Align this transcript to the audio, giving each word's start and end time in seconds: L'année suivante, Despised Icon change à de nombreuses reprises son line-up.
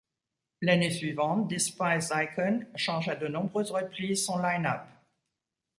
L'année 0.61 0.89
suivante, 0.89 1.47
Despised 1.47 2.11
Icon 2.15 2.65
change 2.75 3.07
à 3.07 3.15
de 3.15 3.27
nombreuses 3.27 3.69
reprises 3.69 4.25
son 4.25 4.39
line-up. 4.39 4.81